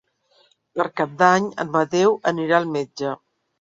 [0.79, 3.13] Per Cap d'Any en Mateu anirà al metge.